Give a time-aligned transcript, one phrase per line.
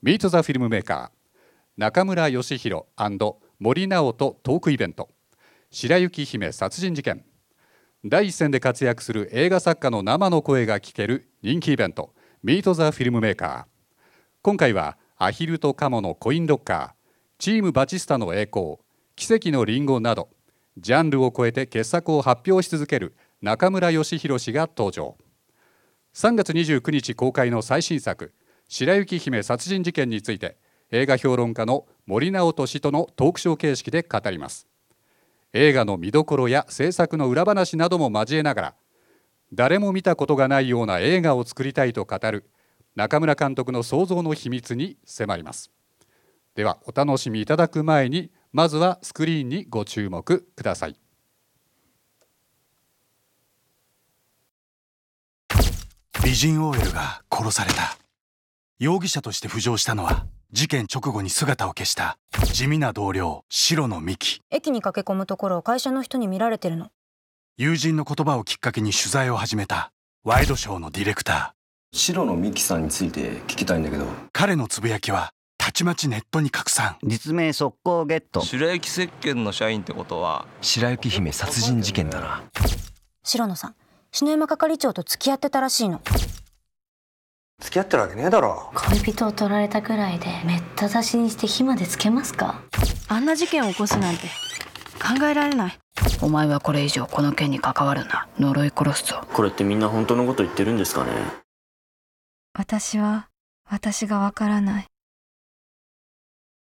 [0.00, 1.40] ミート・ザ・フィルムメーカー
[1.76, 2.84] 中村義弘
[3.58, 5.08] 森直人トークイベント
[5.72, 7.24] 白雪姫殺人事件
[8.04, 12.14] 第一線で活躍する映画作家の生の声が聞ける人気イベント
[12.44, 13.64] ミート・ザ・フィルムメーカー。
[14.40, 18.76] 今回はアヒルとカモのコインロッカーチームバチスタの栄光
[19.16, 20.28] 奇跡のリンゴなど
[20.76, 25.16] ジャンルを超えて傑作を発表し続ける中村義弘氏が登場。
[26.14, 28.32] 3月29日公開の最新作
[28.68, 30.56] 白雪姫殺人事件について
[30.90, 34.66] 映画評論家の森直人氏とのトークショー形式で語ります。
[35.52, 38.74] 映画の見どころや制作の裏話なども交えながら
[39.52, 42.50] 誰も見たことがないような映画を作りたいと語る
[42.94, 45.70] 中村監督の創造の秘密に迫ります。
[46.54, 50.96] ではお楽しみいただく前にまずはスクリーンにご注目ください。
[56.22, 58.07] 美人 OL が殺された。
[58.80, 62.16] 容疑者として浮上したのは事件直後に姿を消した
[62.52, 64.40] 地味な同僚白野美希。
[64.50, 66.90] 駅に駆け込むところを会社の人に見られてるの。
[67.56, 69.90] 友人の言葉をきっかけに取材を始めた
[70.22, 71.96] ワイドショーのディレクター。
[71.98, 74.06] 白野美希さんについて聞きたいんだけど。
[74.32, 76.98] 彼のつぶやきはたちまちネットに拡散。
[77.02, 78.42] 実名速攻ゲット。
[78.42, 82.44] 白雪石鹸の社員ってことは白雪姫殺人事件だな。
[83.24, 83.74] 白野さん
[84.12, 86.00] 篠山係長と付き合ってたらしいの
[87.60, 88.70] 付き合ってるわけねえだろ。
[88.74, 92.62] 恋人を取られたぐらいでめった刺しにして火までつけますか？
[93.08, 94.22] あんな事件を起こすなんて
[94.98, 95.78] 考えられない。
[96.22, 98.28] お前はこれ以上この件に関わるな。
[98.38, 99.22] 呪い殺すぞ。
[99.32, 101.10] これってみんな本当のこと言ってるんですかね？
[102.56, 103.28] 私は
[103.68, 104.86] 私がわからない。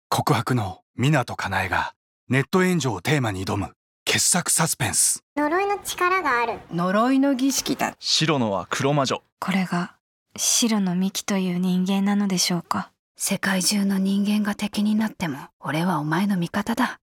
[0.09, 1.93] 告白の湊かなえが
[2.29, 3.73] ネット炎上をテーマに挑む。
[4.05, 5.23] 傑作サスペンス。
[5.35, 6.59] 呪いの力がある。
[6.71, 7.95] 呪いの儀式だ。
[7.99, 9.21] 白野は黒魔女。
[9.39, 9.95] これが
[10.37, 12.91] 白の幹という人間なのでしょうか？
[13.15, 16.99] 世界中の人間が敵になっても俺はお前の味方だ。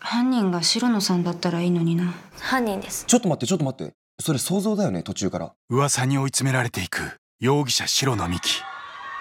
[0.00, 2.14] 犯人が白野さんだったらいいのにな。
[2.40, 3.04] 犯人です。
[3.06, 3.94] ちょっと待ってちょっと待って。
[4.20, 5.52] それ想像だよね途中から。
[5.68, 6.98] 噂に追い詰められていく
[7.38, 8.60] 容疑者白野美希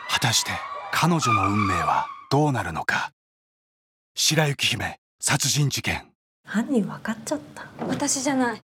[0.09, 0.49] 果たして
[0.91, 3.11] 彼女の運命はどうなるのか？
[4.15, 6.07] 白雪姫殺人事件。
[6.44, 7.67] 犯人分かっちゃった。
[7.85, 8.61] 私じゃない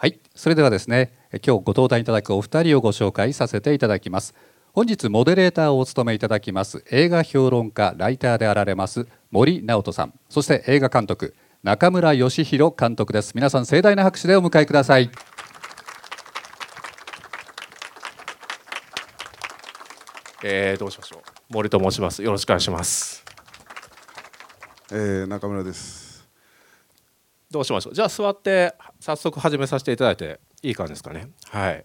[0.00, 4.32] はいそれではですね今日ご登壇いただくお二人をご紹介させていただきます。
[4.72, 10.14] 本日モデレーターをお務めいただきます映画評論家ライターであられます森直人さん。
[10.28, 13.32] そして映画監督中村義弘監督です。
[13.34, 15.10] 皆さん盛大な拍手でお迎えください。
[20.44, 21.22] えー、どうしましょう。
[21.52, 22.22] 森と申します。
[22.22, 23.24] よろしくお願いします。
[24.92, 25.97] えー、中村です
[27.50, 27.94] どうしましょう。
[27.94, 31.30] じゃあ座って早速始めさせていただいていい感じですかね。
[31.50, 31.84] はい。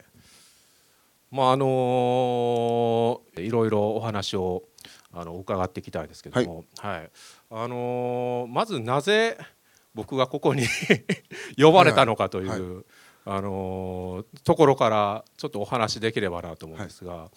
[1.31, 4.63] まああのー、いろいろお話を
[5.13, 7.11] あの伺っていきたいんですけども、はい、はい、
[7.51, 9.37] あのー、まずなぜ
[9.95, 10.65] 僕がここに
[11.57, 12.59] 呼ばれたのかという、はい。
[12.61, 12.83] はい、
[13.25, 17.29] あのー、ところからちょっとお話できればなと思うんですが、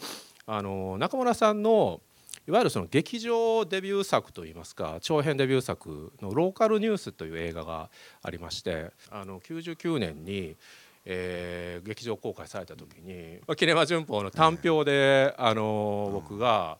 [0.46, 2.00] あの中村さんの
[2.48, 7.90] いわゆるその劇場デビュー作といいますか長編デビュー作の「ローカルニュース」という映画が
[8.22, 10.56] ありましてあの99年に、
[11.04, 16.78] えー、劇場公開された時に「キネマ旬報」の短評で、あの僕が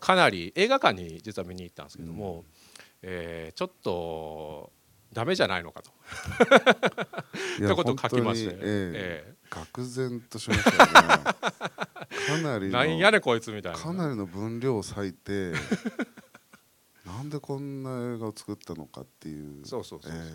[0.00, 2.46] かなり映画館に実は見に行ったんですけども、
[3.02, 4.72] えー、ちょっと
[5.12, 5.90] ダメじゃないのかと。
[5.90, 8.54] ってことを書きまして。
[8.54, 8.58] え
[9.28, 9.34] え。
[9.50, 10.78] 愕然としましたね
[12.26, 13.78] かなりなんやねこいつみたいな。
[13.78, 15.52] かなりの分量を割いて
[17.04, 19.66] なんでこんな映画を作ったのかっていう。
[19.66, 20.32] そうそうそうそう、え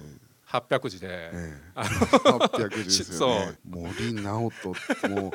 [0.48, 3.60] ー、800字で、えー、800字ですよね。
[3.66, 5.10] 森直人。
[5.10, 5.32] もう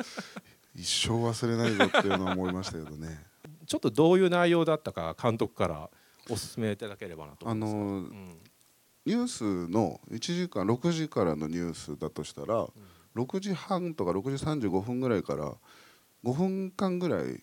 [0.76, 3.26] 一生忘れないぞっていうのは思いましたけどね。
[3.66, 5.90] ちょっとどういう内容だったか監督から
[6.30, 8.38] お勧めいただければなと思いますあの、うん、
[9.04, 12.70] ニュースの1時間6時からのニュースだとしたら、うん。
[13.14, 15.52] 6時半とか6時35分ぐらいから
[16.24, 17.42] 5分間ぐらい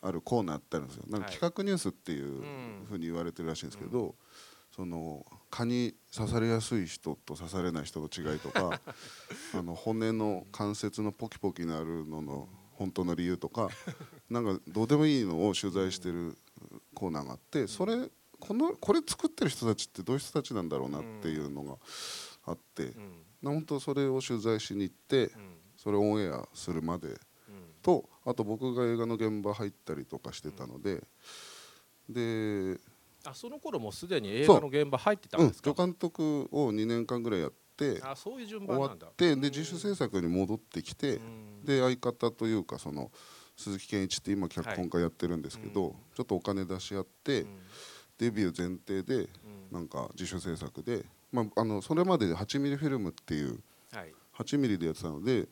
[0.00, 1.04] あるコーナーってあるんですよ。
[1.08, 2.42] なんか企画ニュースっていう
[2.88, 4.14] ふうに言われてるらしいんですけど、
[4.74, 8.80] その蚊に刺されやすい人と刺されない人の違いとか
[9.52, 13.68] あの骨の関節のポキポキなるのの本当の理由とか
[14.30, 16.38] なんかどうでもいいのを取材してる
[16.94, 18.08] コーナーがあってそれ
[18.40, 21.76] このこれ作ってる人たちってどういう人たちなんだろうなっていうのが
[22.46, 22.92] あって。
[23.42, 25.30] 本当それを取材しに行って、
[25.76, 27.18] それをオンエアするまで
[27.80, 31.02] とあと僕が映画の現場入ったりとかしてたので、
[32.06, 32.78] で
[33.24, 37.52] あその頃もすでに映画の現場入ってたんですか、うん、助監督を2年間ぐらいやっ
[37.86, 39.06] ってあそういう順終番なんだ。
[39.06, 41.18] わってで自主制作に戻ってきて
[41.64, 43.10] で相方というかその
[43.56, 47.44] 鈴木健一って今脚本家やってるんですけど、ちょっとお金出し合って、
[48.20, 49.28] デビュー前提で
[49.72, 53.60] なんか自主制作で、まあ、あのそれまで8ミリフィルムっていう
[53.92, 54.12] はい。
[54.38, 55.48] 8ミリでやってたので、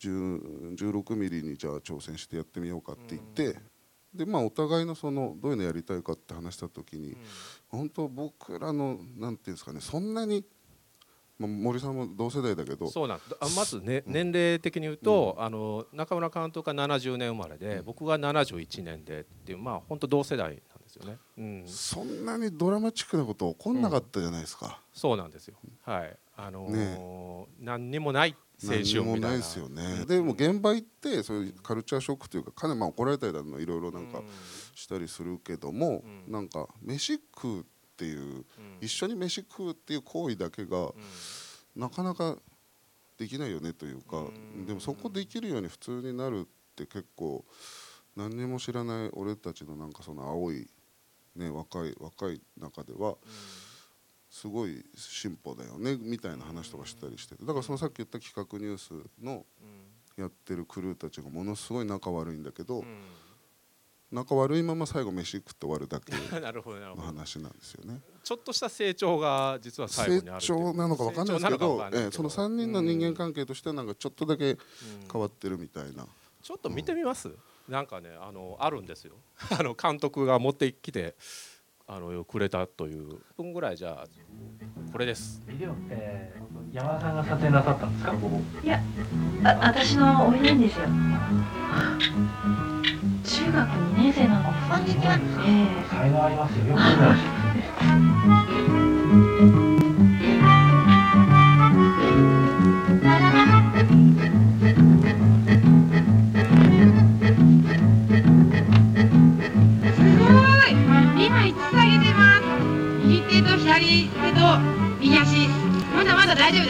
[0.00, 3.58] 10 16ミリにじゃあ挑戦してやってみようかって言って、
[4.12, 7.16] でまあお互いのそのどういうのやりたいかって話した時に、
[7.68, 10.44] 本当僕らのなんていうんですかねそんなに、
[11.38, 20.60] まあ、森さんも同世代だけどそうなんあまず、ね年齢的に言うと、あの中村監督が70年生まれで、僕が71年でっていうまあ本当同世代
[20.94, 21.18] ですよね。
[21.38, 24.80] うん、そんなにドラマチックなこと起こんなかったじゃないですか。
[24.92, 25.56] そうなんですよ。
[25.82, 26.16] はい。
[26.36, 27.46] あのーね。
[27.60, 34.22] 何にもない青春もないですよね、でも現場行ってそういうカルチャーショックというかかなりまあ怒られたりだのいろいろなんか
[34.74, 37.64] したりするけども、なんか飯食うっ
[37.96, 38.44] ていう、
[38.80, 40.92] 一緒に飯食うっていう行為だけが、
[41.76, 42.36] なかなか
[43.18, 44.24] できないよねというか、
[44.66, 46.44] でもそこできるように普通になるっ
[46.76, 47.44] て結構
[48.16, 50.68] 何にも知らない俺たちのなんかその青い、
[51.36, 53.16] ね、若い若い中では。
[54.30, 57.44] すごい進歩だよねみたいな話とかしたりしてて。
[57.44, 58.92] だからそのさっき言った企画ニュース
[59.22, 59.46] の
[60.16, 62.84] やってるクルーたちがものすごい仲悪いんだけど、
[64.10, 68.00] 仲悪いまま最後飯食って終わるだけの 話なんですよね。
[68.24, 74.56] ちょっとした成長が実は最後にある成長なのか分かんないですけどええその3人の人間関係としてはなんかちょっとだけ
[75.12, 76.06] 変わってるみたいな。
[76.42, 77.30] ちょっと見てみます？
[77.68, 79.14] なんかねあのあるんですよ。
[79.58, 81.14] あの監督が持ってきて
[81.86, 83.18] あのくれたという。
[83.36, 84.06] 分ぐらいじゃあ
[84.92, 85.42] これです。
[85.48, 86.32] ビデオって
[86.72, 88.12] 山田さんが撮影なさったんですか？
[88.62, 88.80] いや
[89.44, 90.86] あ私のおいなんですよ。
[93.24, 94.52] 中学2年生なの。
[94.52, 95.18] こんにちはえ
[95.82, 95.84] え。
[95.88, 96.66] 才能ありますよ。
[96.66, 96.80] よく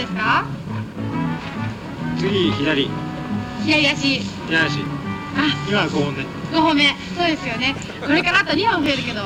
[0.05, 0.45] ですか？
[2.19, 2.91] 次左。
[3.65, 4.21] 左足。
[4.21, 4.79] 左足。
[5.69, 6.95] 今5本ね5本目。
[7.17, 7.75] そうですよね。
[8.01, 9.23] これからあと2本増えるけど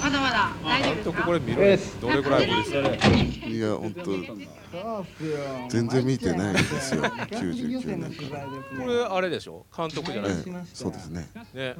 [0.00, 1.22] まだまだ大丈夫ですか？
[1.24, 2.78] これ見るどれぐらいですか？
[3.48, 4.04] いや本当。
[5.68, 7.02] 全然見てないんですよ。
[7.02, 8.46] 99年から。
[8.46, 9.66] これあれでしょ？
[9.76, 10.30] 監督じゃない。
[10.30, 10.64] ですかええ。
[10.72, 11.28] そうですね。
[11.54, 11.76] ね。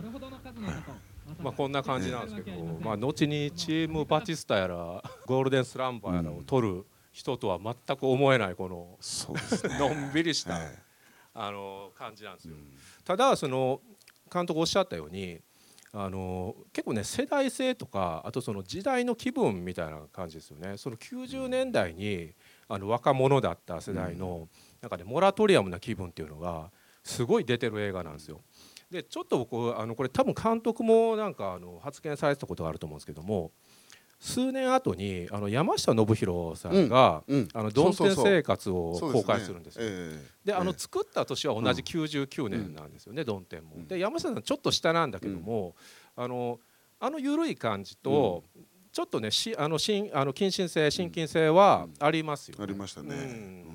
[1.43, 8.99] まあこんな感じなんですけど、まあ後にチームバティスタやらゴールデンスランバーやらを取る人とは全く思えないこの
[9.79, 10.59] のんびりした
[11.33, 12.57] あの感じなんですよ。
[13.05, 13.81] ただその
[14.33, 15.41] 監督おっしゃったように。
[15.97, 22.33] あの結構ね世代性とかあとその時代の気分みたいな感じですよねその90年代に
[22.67, 24.49] あの若者だった世代の
[24.81, 26.73] なんかねモラトリアムな気分っていうのが
[27.05, 28.41] すごい出てる映画なんですよ。
[28.91, 33.53] でちょっと僕あのこれ多分監督もなんかあの発言されてたことがあると思うんですけども
[34.25, 37.49] 数年後にあの山下信弘さんが「うんうん。
[37.53, 39.83] あのドンテン生活」を公開するんですよ。
[39.85, 40.19] ですね。
[40.19, 40.47] ええ。
[40.47, 40.79] であのええ。
[40.79, 43.87] 作った年は同じ99年なんですよね、ドンテンも。
[43.87, 45.77] で山下さんちょっと下なんだけども、
[46.17, 46.59] あの
[47.01, 48.45] あの緩い感じと、
[48.93, 53.67] ちょっとねしあの新あの近親性心筋性はありますよ、ありましたね。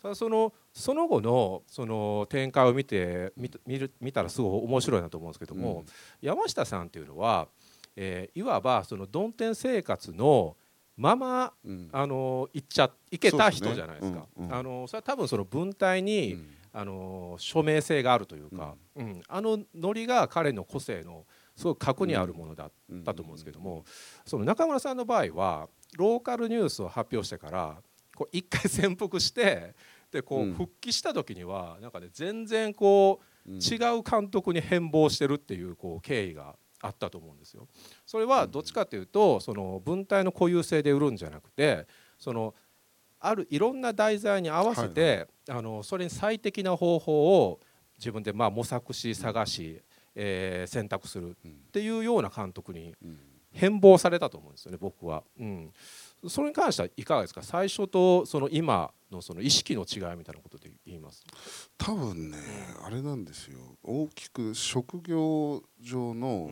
[0.00, 5.84] ただそのその後のその展開を見て見見る見たらすごい面白いなと思うんですけども、
[6.20, 7.48] 山下さんっていうのは、
[8.00, 10.56] えーいわばその曇天生活の
[10.96, 11.52] まま、
[11.92, 14.26] あの行っちゃ行けた人じゃないですか。
[14.34, 14.40] すね。
[14.40, 14.46] うん。
[14.46, 14.54] うん。
[14.54, 16.36] あのそれは多分その文体に、
[16.72, 19.22] あの署名性があるというか、うん。
[19.28, 21.24] あのノリが彼の個性の
[21.54, 22.72] すごく核にあるものだっ
[23.04, 23.84] たと思うんですけども、
[24.24, 27.76] その中村さんの場合はローカルニュースを発表してから
[28.16, 29.74] こう一回潜伏して
[30.10, 37.66] でこう復帰した時にはなんかね全然こう違う監督に変貌してるっていうこう経緯があったと思うんですよ。
[38.06, 41.86] それはどっちかというとその文体の固有性で売るんじゃなくて
[42.18, 42.54] その
[43.20, 47.60] あるいろんな題材に合わせて、あのそれに最適な方法を
[47.98, 49.82] 自分でまあ模索し探し、
[50.14, 51.34] えー選択するっ
[51.72, 52.94] ていうような監督に
[53.52, 55.24] 変貌されたと思うんですよね僕は。
[55.40, 55.72] うん、
[56.26, 57.42] それに関してはいかがですか？
[57.42, 61.24] 最初とその今のその意識の違いみたいなことで言います
[61.78, 62.38] 多分ね、
[62.84, 63.58] あれなんですよ。
[63.82, 66.50] 大きく職業上の、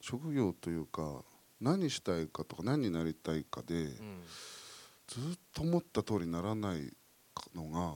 [0.00, 1.24] 職業というか
[1.60, 6.92] 何したいかとか何になりたいかで、ずっと思った通りにならない
[7.54, 7.94] のが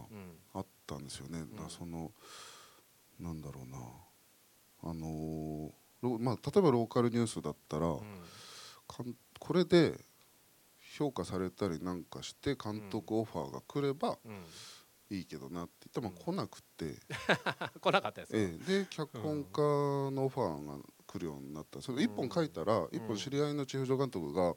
[0.55, 1.41] あったんですよね。
[1.53, 2.11] だからその
[3.21, 3.79] なんだろうな。
[4.87, 5.71] あのー
[6.03, 7.87] ロまあ、例えばローカルニュースだったら、
[8.87, 9.99] かんこれで
[10.97, 14.17] 評価されたりなんかして監督オファーが来れば
[15.11, 16.95] いいけどなって言ったらまあ来なくて、
[17.81, 18.81] 来なかったですか、ええ。
[18.81, 19.61] で脚本家
[20.13, 21.83] のオファーが来るようになった。
[21.83, 24.55] それ一本書いたら、一本知り合いの地方上監督が、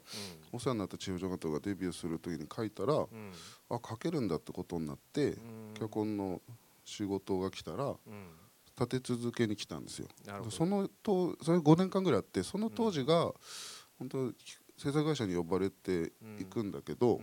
[0.52, 5.36] お世話になった地方上監督がデビューする時に書いたら、あ書けるんだってことになって、
[5.74, 6.40] 脚本の
[6.84, 7.96] 仕事が来たら、
[8.78, 10.08] 立て続けに来たんですよ。
[10.50, 13.34] そのとそれ5年間ぐらいあってその当時が、
[13.98, 14.32] 本当
[14.78, 17.20] 制作会社に呼ばれていくんだけど、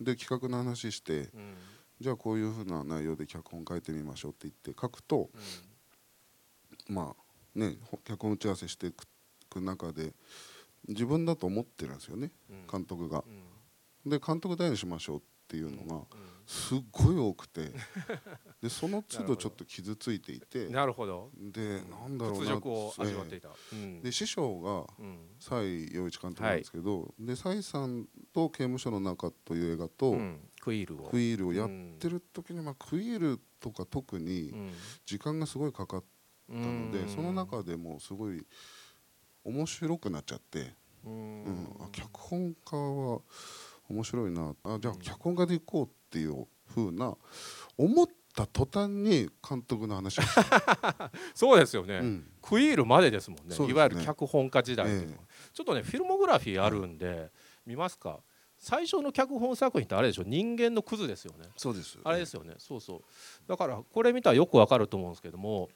[0.00, 1.30] で企画の話して、
[2.00, 5.30] じゃあこういうふうな内容で脚本書いてみましょうって言って書くと、
[6.88, 9.06] まあねほ脚本打ち合わせしていく
[9.48, 10.12] く中で
[10.88, 12.32] 自分だと思ってるんですよね、
[12.70, 13.24] 監督が。
[14.04, 15.26] で監督誰にしましょうって
[15.56, 16.04] いうのが
[16.46, 17.72] すっごい多くて。
[18.62, 20.68] でその都度ちょっと傷ついていて。
[20.68, 21.30] なるほど。
[21.36, 22.60] でなんだろうな
[24.02, 25.18] で師匠がうん。
[25.38, 30.40] 蔡陽一監督なんですけど、で蔡さんと刑務所の中という映画と、うん。
[31.10, 31.52] クイールを。
[31.52, 34.52] やってる時に、まあ、クイールとか特に
[35.04, 36.04] 時間がすごいかかっ
[36.48, 37.08] たので、うん。
[37.08, 38.44] その中でもすごい
[39.44, 40.74] 面白くなっちゃって、
[41.04, 41.44] うん。
[41.44, 41.76] うん。
[41.80, 43.20] あ脚本家は
[43.88, 44.54] 面白いな。
[44.64, 47.16] あじゃあ脚本家でいこうっていう風な
[47.76, 50.20] 思った途端に監督の話
[51.34, 52.30] そうですよね、うん。
[52.42, 53.56] クイールまでですもんね。
[53.56, 53.66] ね。
[53.66, 55.50] いわゆる脚本家時代っていうのはえ。
[55.52, 57.30] ちょっとねフィルモグラフィーあるんで、
[57.64, 58.20] 見ますか？
[58.58, 60.22] 最初の脚本作品ってあれでしょ？
[60.24, 61.46] 人間のクズですよね。
[61.56, 61.98] そうです。
[62.04, 62.54] あれですよね。
[62.58, 63.02] そうそう。
[63.46, 65.68] だからこれ見たらよくわかると思うんですけども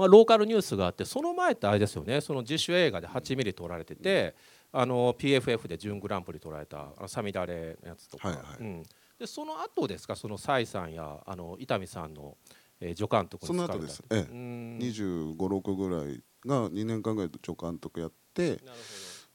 [0.00, 2.22] まあ、ローカルニュースがあってその前ってあれですよね。
[2.22, 4.34] その自主映画で8ミリ撮られてて、
[4.72, 8.46] あの PFF で準グランプリ取られたあのサミダレのやつとか、はいはい。
[8.60, 8.82] うん、
[9.18, 10.16] でその後ですか？
[10.16, 12.36] その蔡さんやあの伊丹さんの、
[12.80, 14.78] えー助監督そに使われたの後です、ええ、うん。
[14.80, 18.58] 2 5 6ぐらいが2年間ぐらい助監督やって。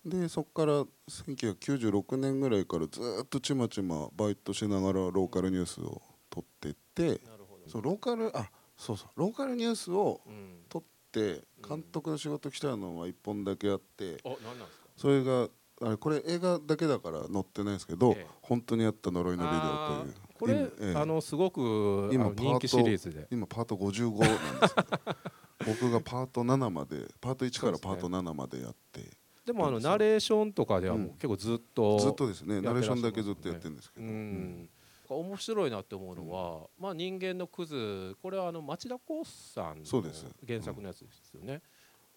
[0.03, 7.19] でそこから1996年ぐらいからずっとちまちまバイトしながらローカルニュースを撮ってって
[7.67, 9.09] そうローカルあそうそう。
[9.15, 10.21] ローカルニュースを
[10.69, 14.67] 撮って監督の仕事来たのは1本だけあってお何なん
[14.97, 15.49] それが
[15.81, 18.27] あれこれ映画だけだから載ってないですけど、ええ。
[18.41, 20.13] 本当にあった呪いのビデオという。
[20.33, 20.95] これ、今ええ。
[20.95, 23.27] あのすごくあ今の人気シリーズで。
[23.29, 24.75] 今パート55なんです
[25.83, 29.01] 僕がパート7までパート1からパート7までやって。
[29.45, 32.61] でもあのナレーションとかではもう結構ずっと、ずっとですね。
[32.61, 34.69] ナレーションだけずっとやってるんですけど、うん
[35.13, 40.03] 面白いなって思うのは、まあ、人間のクズこれはあの町田光さんの
[40.47, 41.61] 原作のやつですよね。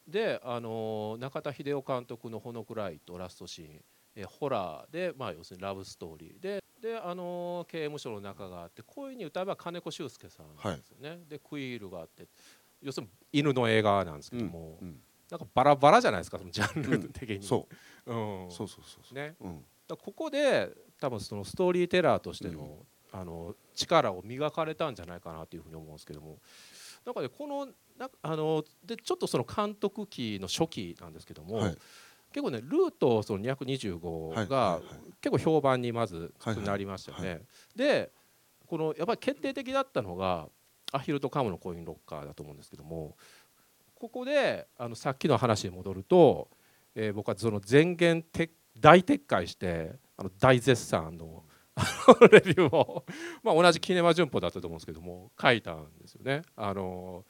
[0.06, 3.84] であの中田秀夫監督の「ほのくらい」とラストシーン、
[4.16, 6.40] えホラーで、まあ、要するにラブストーリー。
[6.40, 11.18] でであの刑務所の中があって恋に歌えば金子修介さんですよね。
[11.28, 12.28] でクイールがあって。
[12.80, 14.78] 要するに犬の映画なんですけども、
[15.30, 17.42] なんかバラバラじゃないですかそのジャンル的に。
[17.42, 17.66] そ
[18.06, 19.14] う、うん、そうそうそうそう。
[19.14, 19.64] ね、うん。
[19.86, 26.38] だここで多分そのストーリーテラーとしての,、あの力を磨かれたんじゃないかなというふうに思うんですけども。
[27.04, 31.78] なんかねこのなあのでちょっとその監督期の初期なんですけども、はい。
[32.32, 34.80] 結構ねルートその225が
[35.20, 37.42] 結構評判にまずなりましたよね。
[37.74, 38.12] で
[38.66, 40.48] このやっぱり決定的だったのが
[40.92, 43.16] アヒルとカムのコインロッカーだと思うんですけども
[43.94, 46.48] ここであのさっきの話に戻ると、
[46.94, 51.44] えー僕はその前言撤大撤回してあの大絶賛の
[52.32, 53.06] レビューを、
[53.42, 56.42] まあ、同じキネマ旬報だったと思うんですけども書いたんですよね。
[56.56, 57.24] あの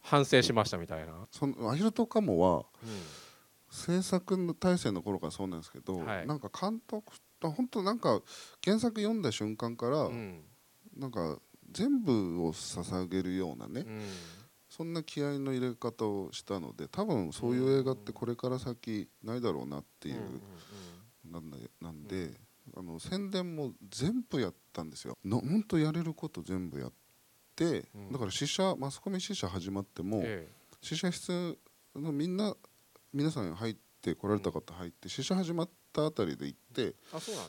[0.00, 1.26] 反省しましたみたいな。
[1.30, 2.64] そのアヒルとカモは、
[3.68, 6.26] 制作の体制の頃からそうなんですけど、はい。
[6.26, 8.22] なんか監督本当なんか
[8.64, 10.08] 原作読んだ瞬間から、
[10.96, 11.38] なんか
[11.70, 13.86] 全部を捧げるようなね、
[14.68, 20.40] そんな気合いの入れ方をしたので多分そういう映画ってこれから先ないだろうなっていう、
[21.30, 21.58] なんだ
[22.98, 25.16] の宣伝も全部やったんですよ。
[25.24, 26.92] の本当やれること全部やっ
[27.54, 30.48] て、だから試写マスコミ試写始まっても、え
[30.82, 31.58] 試写室
[31.94, 32.54] のみんな
[33.12, 36.94] 皆さん入って来られた方入って試写始まったあたりで行って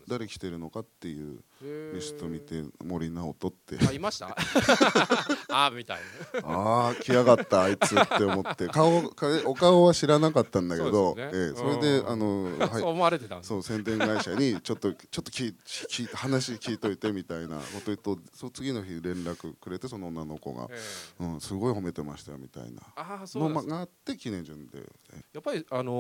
[0.07, 1.95] 誰来てるのかっていうへー。
[1.95, 3.77] リスト見て森直人って。
[3.87, 4.27] あいました？
[5.49, 5.99] あーみたい
[6.41, 6.47] な。
[6.47, 8.67] ああ来やがったあいつって思って。
[8.67, 11.29] 顔かお顔は知らなかったんだけどそね。
[11.33, 12.09] ええそれでうん。
[12.09, 12.69] あの、はい。
[12.81, 20.67] そう思われてたそう宣伝会社にちょっとちょっと聞い聞い話聞いといてみたいなこと言うとそう次の日連絡くれてその女の子が、
[21.19, 22.81] うん、すごい褒めてましたよみたいな。
[22.95, 24.79] あーそうのがあって記念順で。
[25.33, 25.91] やっぱりあの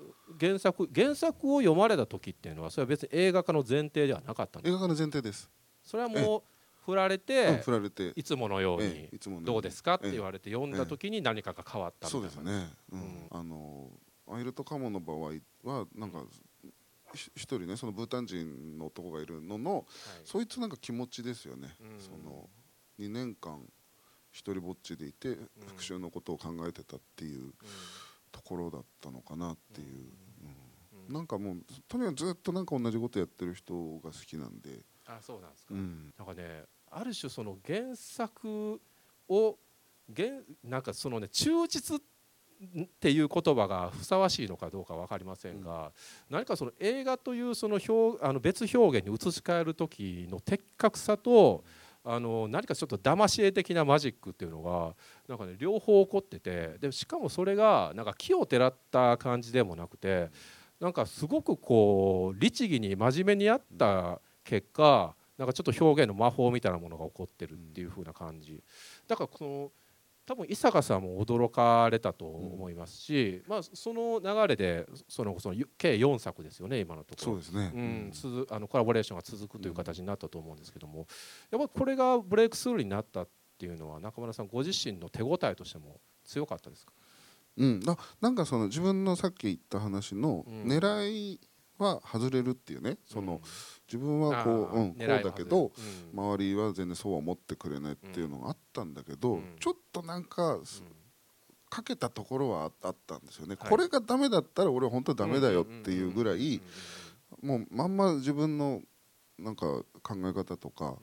[0.00, 0.03] ー
[0.40, 5.50] 原作原作を読まれた時っていうのはそれは別に映画化の前提ではなかったんです映画化の前提です。
[5.82, 6.42] それはもう
[6.84, 8.12] 振られて,、うん振られて。
[8.16, 9.46] いつものように、ええいつものように。
[9.46, 13.26] どうですかって言われて読んだ時に何かが変わったみたそいうなですね、うん。
[13.30, 13.90] あの
[14.30, 16.22] アイルとカモの場合はなんか
[17.14, 19.86] ひ一人ねそのブータン人の男がいるのの、
[20.24, 22.48] そいつなんか気持ちですよね、その
[22.98, 23.60] 2年間
[24.32, 27.66] 一人ぼっちでいて復讐のことを考えてたっていうと
[28.44, 29.88] ころだったのかなっていう、
[31.08, 31.14] うん。
[31.14, 31.56] なんかもう
[31.88, 34.80] とにかくずっとなんか同じことやってる人が好きなんで。
[35.06, 36.12] あそうなんですか、うん。
[36.18, 38.80] なんかねある種その原作
[39.28, 39.58] を
[40.14, 40.28] 原
[40.62, 42.00] なんかそのね忠実っ
[43.00, 45.92] ていう言葉がふさわしいのかどうか分かりませんが、
[46.30, 51.64] 何かその映画というその表あの別表現に移し替える時の的確さと
[52.06, 54.94] あの何かちょっと騙し絵的なマジックっていうのが
[55.26, 60.28] なんかね両方起こっててでしかもそれがなんか木をてらった感じでもなくて
[60.80, 68.62] なんかすごくこう律儀に真面目にやった結果なんかちょっと表現の魔法みたいなものが起こってるっていう風な感じ。
[69.08, 69.72] だからこの
[70.26, 77.24] 多分伊坂さんも驚かれたと思いますし、まあ、その流れでそのその計4作ですよね今のところ。
[77.24, 77.72] そうですね。
[77.74, 81.06] うんつあのコラボレーションが続くという形になったと思うんですけども
[81.50, 83.28] やっぱりこれがブレイクスルーになったっ
[83.58, 86.92] ていうのは中村さんご自身の手応えとしても強かったですか？
[87.56, 90.64] うん、ななんかその自分のさっき言った話のうん。
[90.64, 91.40] 狙い
[91.84, 93.40] は外れるっていうね、その
[93.86, 95.72] 自分はこう、うん、こうだけど、
[96.12, 100.58] 周りは全然そうは思ってくれないっていうのがあったんだけど、ちょっとなんか、
[101.70, 103.70] かけたところはああったんですよね、はい。
[103.70, 106.60] これがダメだったら俺は本当にダメだよっていうぐらい
[107.42, 108.80] もうまんま自分の
[109.38, 109.66] なんか
[110.02, 110.96] 考え方とか、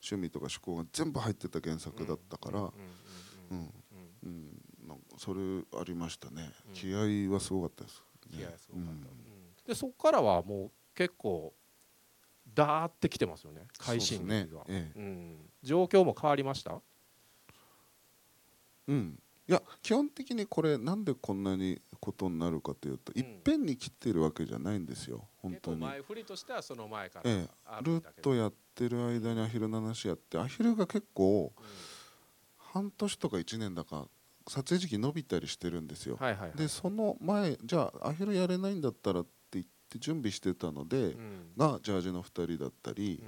[0.00, 2.72] 趣味とか思考が全部入ってた原作だったから、
[5.18, 5.40] それ
[5.78, 9.31] ありましたね、気合はすごかったです、ね、気合すごかった、
[9.66, 11.54] でそこからはもう結構
[12.54, 13.62] ダーってきてますよね。
[13.78, 14.66] 快進撃が、ね。
[14.68, 14.98] ええ。
[14.98, 16.80] うん、状況も変わりました？
[18.88, 25.28] うん、いや基本的にこれなんでこんなにことになるかというと、いっぺんに切ってるわけじゃないんですよ。
[25.36, 25.76] 本当に。
[25.78, 27.82] 前振りとしてはその前からええ。
[27.82, 31.52] ルートやってる間にアヒルの話やってアヒルが結構
[32.58, 34.08] 半年とか1年だか
[34.48, 36.16] 撮影時期伸びたりしてるんですよ。
[36.18, 36.58] はいはいはい。
[36.58, 39.41] でその前じゃあアヒルやれないんだったらって言
[39.98, 41.16] って準備してたので、ん。
[41.56, 43.22] がジャージの2人だったり、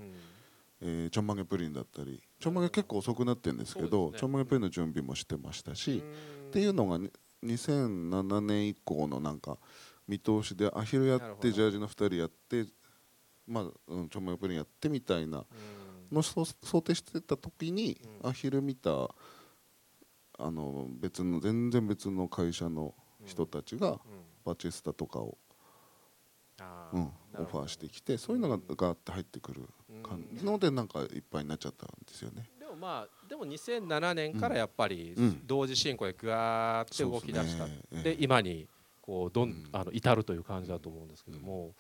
[0.81, 6.03] えーちょんまげプリンだったりちょんまげ結構遅くなってるんですけどちょんまげプリンの準備もしてましたし
[6.49, 7.11] っていうのがに
[7.43, 9.57] 2007年以降のなんか
[10.07, 12.67] 見通しでアヒルやってジャージの2人やって
[13.47, 15.45] まあ、うん、ちょんまげプリンやってみたいな
[16.13, 18.91] の想想定してた時に、アヒル見た
[20.39, 23.99] あの別の全然別の会社の人たちが
[24.45, 25.39] バチェスタとかを、
[26.93, 29.69] うん、オファーしてきてそういうのがガーッて入ってくる
[30.03, 30.45] 感じ。
[30.45, 32.49] のでなんかいっぱいになっちゃったんですよね。
[32.59, 35.47] でもまあでも2007年からやっぱりうん。
[35.47, 38.17] 同時進行でガーって動き出した、そうですね。
[38.19, 38.69] 今に
[39.01, 41.75] こうどん、あの至るという感じだと思うんですけども、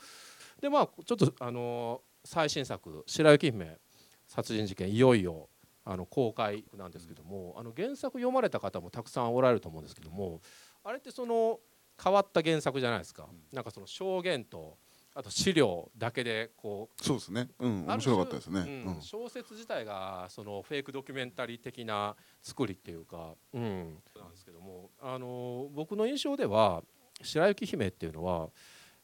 [0.60, 3.78] でまあちょっとあの最新作「白雪姫
[4.26, 5.48] 殺人事件」いよいよ
[5.84, 10.40] あの公開なんですけども、あの原作読まれた方もたくさんおられると思うんですけども
[10.82, 11.60] あれってその
[12.02, 14.78] 変わった原作じゃないですか、なんかその証言と
[15.16, 17.48] あと資料だけでこうそうですね。
[17.60, 18.60] うん面白かったですね。
[18.60, 19.00] うんうん。
[19.00, 26.82] 小説自体がそのフェイクドキュメンタリー的な作りっていうか、うん、なんですけどもあの僕の印象では
[27.22, 28.48] 「白雪姫」っていうのは、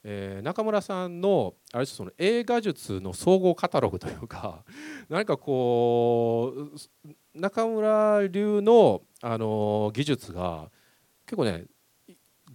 [0.02, 4.64] えー中村さんのあれですその映画術の総合カタログというか
[5.08, 10.72] 何かこう中村流のあの技術が
[11.24, 11.66] 結構ね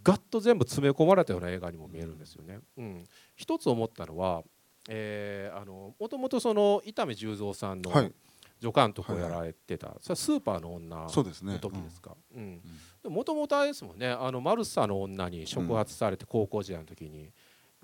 [0.05, 2.59] ガッと全部詰め込まれたような映画にも見えるんですよね。
[2.77, 3.03] うん、
[3.35, 4.43] 一つ思ったのは、
[4.87, 8.13] えーあのもともとその伊丹十三さんのはい。
[8.61, 11.59] 助監督をやられてた、それはスーパーの女のそうですね。
[11.59, 12.15] 時ですか。
[12.33, 12.61] うん。
[13.03, 17.29] もともとあれですもんねあのマルサの女に触発されて高校時代の時に、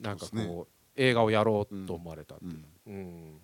[0.01, 0.63] なんかこうね。
[0.95, 2.63] 映画をやろうと思われたっていう。
[2.87, 3.41] うん。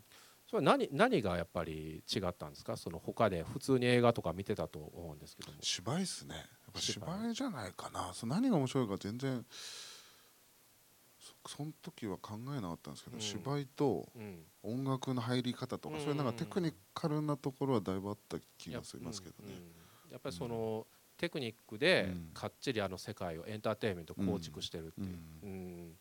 [0.49, 2.77] それは何何がやっぱり違ったんですか？
[2.77, 5.57] その他で普通に映画とか見てたと思うんですけども。
[5.61, 6.33] 芝居っすね
[6.73, 7.33] ぱ芝居。
[7.33, 8.13] じゃないかな。
[8.13, 9.45] その何が面白いか全然
[11.45, 13.21] そその時は考えなかったんですけど、うん。
[13.21, 14.43] 芝居とうん。
[14.63, 16.01] 音楽の入り方とか、うん。
[16.01, 19.53] そういうなんかテクニカルなところはだいぶあった気がしますけどね。
[20.11, 25.97] やっぱりその、テクニックでかっちりあの世界をエンターテインメント構築してるっていう、うん。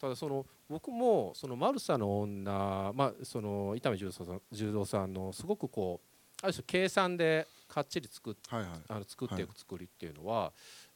[0.00, 10.52] ただその僕もそのマルサの女、まあ、その伊丹十三さんのすごくこうある種計算でかっちり作っ,、あの作っていく作りっていうのは、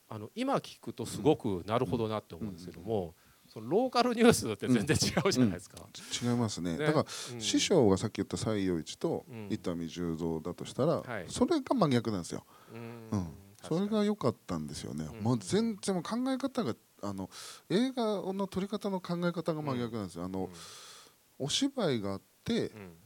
[0.08, 3.14] あの今聞くとすごくなるほどなって思うんですけども、
[3.48, 5.78] そのローカルニュースって全然違うじゃないですか。
[6.22, 6.76] 違いますね。
[6.76, 6.86] ね。
[6.86, 7.40] だから、うん。
[7.40, 9.48] 師匠がさっき言った西洋一とうん。
[9.50, 11.24] 伊丹十三だとしたら、はい。
[11.28, 12.44] それが真逆なんですよ。
[12.72, 13.08] うん。
[13.10, 13.26] うん。
[13.62, 17.28] それが良かったんですよね、もう全然もう考え方があの
[17.68, 20.48] 映画の撮り方の考え方が真逆なんですよ、あの
[21.38, 22.24] お芝居があって、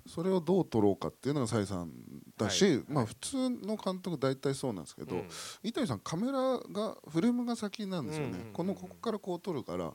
[0.07, 1.93] それをどう撮ろうかっていうのが崔さん
[2.39, 5.17] だし、まあ普通の監督大体そうなんですけど、
[5.63, 9.93] 伊丹さんカメラがフレームが先なんですよね、このここからこう撮るから、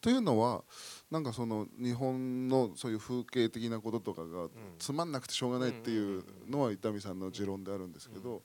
[0.00, 0.62] というのは
[1.10, 4.48] なんかその日本のそういう風景的なこととかが
[4.78, 8.42] つまんなくてしょうがないっていうのは伊丹さんの持論であるんですけど、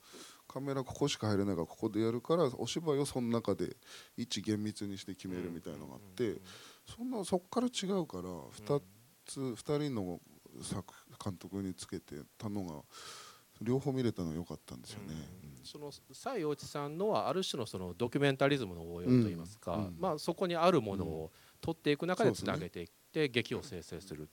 [0.48, 3.76] カメラここしか入れないからここでやるからお芝居をその中で
[4.18, 6.42] 一致厳密にして決めるみたいのがあって、
[6.96, 8.82] そんなそこから違うから2
[9.26, 10.20] つ2人の
[10.62, 12.82] 作監督につけてたのが
[13.62, 15.16] 両方見れたのは良かったんですよね。
[15.64, 19.86] その西洋一さんのはある種のそのドキュメンタリズムの応用といいますか、うん。
[19.86, 24.30] うんまあ、そこにあるものを取っていく中でつなげていって劇を生成する。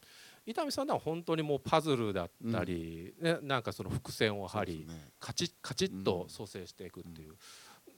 [0.47, 4.89] 伊丹さんのは本当にもうパズルだったり、ね、なんかその伏線を張り、
[5.21, 7.37] カチッカチッと蘇生していくっていう、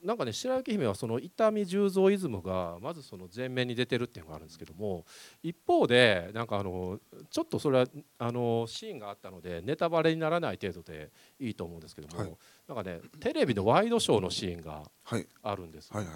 [0.02, 5.04] なんかね白雪姫はその伊丹十三イズムがまずその前面に出てるっていうのがあるんですけども
[5.42, 6.98] 一方でなんかあの
[7.30, 7.86] ちょっとそれは
[8.18, 12.36] あのシーンがあったのでネタバレにならない程度でいいと思うんですけども、はい。
[12.66, 15.26] なんかねテレビのワイドショーのシーンがはい。
[15.42, 15.88] あるんです。
[15.88, 16.14] よ、はいはい。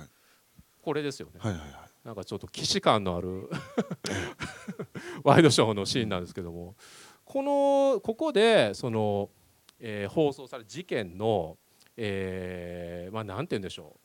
[0.83, 1.71] これですよね、はいはいはい。
[2.05, 3.49] なんかちょっと既視感のある
[5.23, 6.77] ワイドショーのシーンなんですけども
[7.25, 9.31] このここでその、
[9.81, 11.59] えー放送される事件の、
[11.97, 13.97] えーまあて言うんでしょ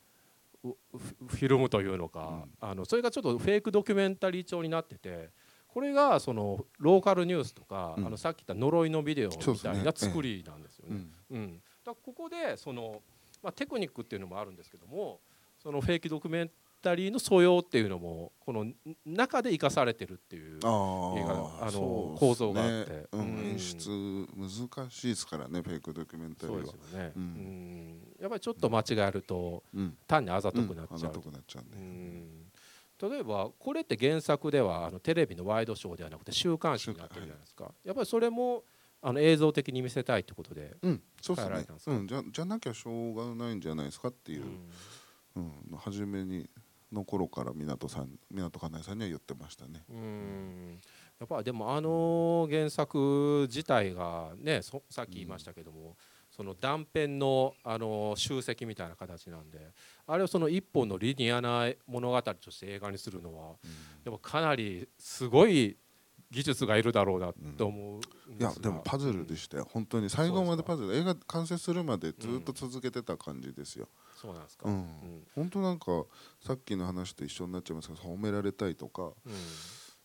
[0.64, 0.68] う。
[0.70, 5.30] うフフィルムというのか、あのそれがちょっとフェイクドキュメンタリー調になってて
[5.72, 8.06] これがそのローカルニュースとか、うん。
[8.06, 11.00] あのさっき言った呪いのビデオみたいな作りなんですよね。
[11.30, 11.38] うん。
[11.38, 13.02] うん、だここでその、
[13.42, 15.20] まあ、テクニックっていうのもあるんですけども
[15.62, 16.50] そのフェイクドキュメン
[16.82, 18.74] タリーの素養っていうのもこのん
[19.06, 23.26] 中で生かされてるっていう映画ああの構造があって、ねうんうん。
[23.52, 23.88] 演出
[24.36, 26.66] 難しいですからねフェイクドキュメンタリーは。
[26.66, 27.24] そうですよね、ううん。
[27.24, 29.96] んやっぱりちょっと間違えると、うん。
[30.06, 31.08] 単にあざとくなっちゃ
[31.60, 38.64] う、例えばこれって原作ではあのテレビのワイドショーではなくて週刊誌になってるじゃないですか、やっぱりそれも
[39.00, 41.02] あの映像的に見せたいってことでうん。
[41.20, 41.50] そうですね。
[41.50, 42.06] 変えられたんですか、うん。
[42.06, 44.44] じゃじゃなきゃしょうがないんじゃないですかっていう、
[45.34, 45.52] うん。
[45.78, 46.48] 初めに
[46.92, 49.82] の頃から湊さん湊かなえさんには言ってましたね。
[49.88, 50.80] うん。
[51.18, 55.96] やっぱりでもあの原作自体がねそさっき言いましたけども、
[56.30, 59.58] その断片のあの集積みたいな形なんで
[60.06, 63.54] あれをその一本のリニアな物語として映画にするのは、
[64.04, 65.76] でもかなりすごい
[66.30, 69.68] 技術がいるだろうなと思うんいやでもパズルでしたよ。
[69.70, 70.96] 本当に最後までパズル。
[70.96, 73.88] 映画完成するまでずっと続けてた感じですよ。
[74.22, 74.86] そうなんですか、うん。
[75.34, 76.04] 本当なんか
[76.40, 79.10] さっきの話と一緒になっちゃいますけど褒められたいとか、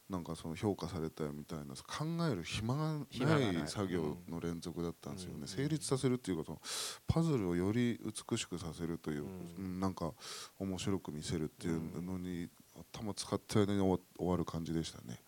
[0.09, 6.59] なんかその評価されたいみたいな考える暇がない作業の連続だったんですよね、成立させるっていうこと
[7.05, 9.25] パズルをより美しくさせるという、
[9.59, 9.79] うん。
[9.79, 10.11] なんか
[10.57, 12.49] 面白く見せるっていうのに、
[12.93, 15.21] 頭使った間に終わ終わる感じでしたね。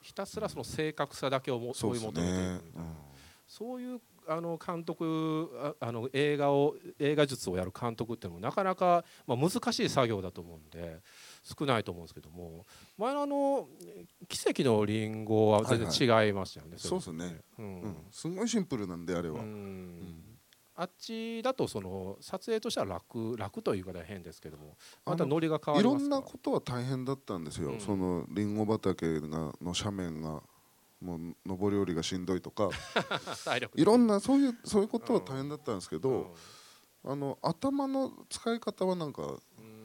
[0.00, 3.09] ひたすらその正確さだけをも追い求めていくみたいな
[3.50, 11.00] そういうあの監督ああの映画を映画術をやる監督っていうのもなかなか、まあ、難しい作業だと思うんで
[11.42, 12.64] 少ないと思うんですけども。
[12.96, 13.68] 前のあの
[14.28, 16.78] 「奇跡のリンゴ」は全然違いましたよね。
[16.78, 17.80] そうですね、うん。
[17.80, 17.96] うん。
[18.12, 19.42] すごいシンプルなんであれは。
[20.76, 30.42] あっちだとその撮影としては楽楽という言い方は変ですけどもまたノリが変わりますいろんなことは大変だったんですよ、そのリンゴ畑がの斜面が
[31.00, 32.70] もう上り下りがしんどいとか。
[33.44, 36.34] 体力いろんなそういうそういうことは大変だったんですけど、
[37.04, 39.22] あの頭の使い方はなんか、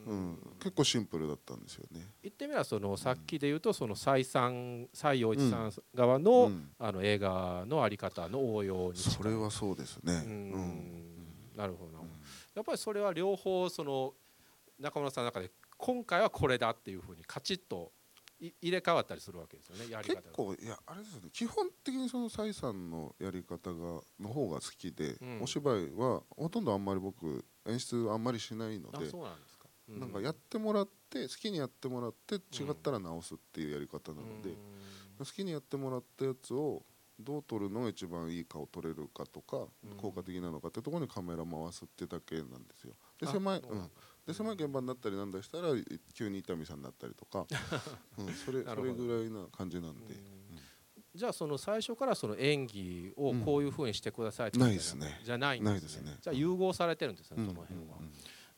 [0.08, 0.38] うん。
[0.60, 2.08] 結構シンプルだったんですよね。
[2.22, 10.14] 言ってみればそのさっきで言うとその蔡さん蔡陽一さん側の,、あの映画のあり方の応用にそれはそうですね。
[11.56, 12.06] なるほど、
[12.54, 14.14] やっぱりそれは両方その
[14.80, 17.95] 中村さんの中で今回はこれだっていうふうにカチッとい
[18.62, 25.42] 入れ替わったりするわけですよねやり方結構いやあれですよね基本的にその蔡さんのやり方がの方が好きで、うん。
[25.44, 34.52] お芝居はほとんどあんまり僕演出あんまりしないのあでそうなんですか、うなんかやってもらって好きにやってもらって違ったら直すっていうやり方なので、
[35.18, 36.84] 好きにやってもらったやつを
[37.20, 42.94] どう撮るのが一番いい顔撮れるかとか、効果的なのかってところにカメラ回すってだけなんですよ。
[43.20, 43.90] であ狭い、うん、
[44.26, 45.84] で狭い現場になったりなんだしたらい
[46.14, 47.46] 急に伊丹さんになったりとか、
[48.18, 50.16] うん、それそれぐらいな感じなんで。
[51.14, 55.62] じゃあその最初からその演技をこういうふうにしてくださいってないですねじゃない。
[55.62, 55.72] んですね。
[55.72, 56.18] ないですね。
[56.22, 58.00] じゃあ融合されてるんですね、その辺は、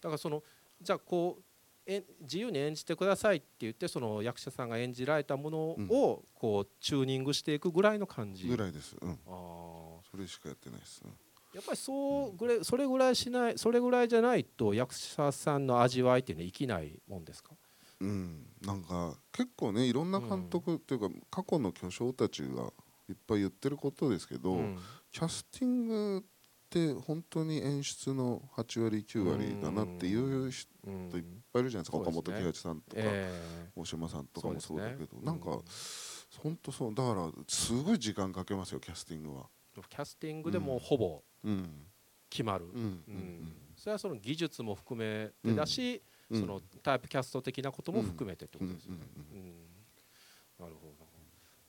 [0.02, 0.44] だからその
[0.82, 1.44] じゃあこう
[1.86, 8.48] え自由に演じてくださいって言ってその役者さんが演じられたものをこうチューニングしていくぐらいの感じ。
[8.48, 8.96] ぐらいです。
[9.00, 9.12] うん。
[9.12, 11.02] あそれしかやってないです。
[11.06, 11.12] うん
[11.58, 17.56] やっぱりそうぐらいそれぐらいしないそれぐらいじゃないと役者さんの味わいっていうのは生きないもんですか？
[18.00, 22.72] うん、なんか結構ねいろんな監督っていうか、過去の巨匠たちが
[23.10, 24.78] いっぱい言ってることですけど、うん。
[25.12, 26.24] キャスティングっ
[26.70, 30.70] て本当に演出の8割9割だなっていう人
[31.18, 33.32] いっぱいいるじゃないですか、岡本喜八さんとか、え
[33.76, 35.24] 大島さんとかもそうだけど、ね。
[35.24, 35.58] なんか
[36.38, 39.48] 本当そうだからすごい時間かけますよキャスティングは。
[39.84, 41.84] キャスティングでもうほぼうん。
[42.30, 42.66] 決まる、
[43.78, 46.42] それはその技術も含めてだし、うん。
[46.42, 49.00] そのタイプキャスト的なことも含めてってことですよね。
[49.34, 49.68] うん
[50.60, 51.08] なるほど